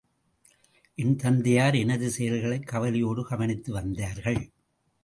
என் 0.97 1.15
தந்தையார் 1.15 1.75
எனது 1.75 2.09
செயல்களை 2.09 2.59
கவலையோடு 2.59 3.23
கவனித்து 3.25 3.73
வந்தார்கள். 3.73 4.41